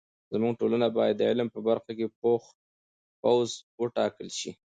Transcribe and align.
زموږ 0.33 0.53
ټولنه 0.61 0.87
باید 0.97 1.15
د 1.17 1.21
علم 1.29 1.47
په 1.55 1.59
برخه 1.67 1.91
کې 1.97 2.07
پوخ 2.19 2.43
وټاکل 3.79 4.27
سي. 4.39 4.51